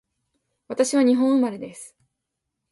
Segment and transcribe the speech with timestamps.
[0.67, 1.95] 私は日本生まれです